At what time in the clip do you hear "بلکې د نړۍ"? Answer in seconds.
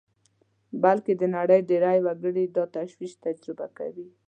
0.83-1.59